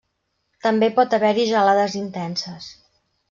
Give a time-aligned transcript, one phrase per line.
[0.67, 2.73] També pot haver-hi gelades intenses.